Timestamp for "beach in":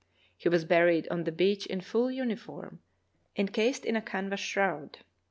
1.31-1.79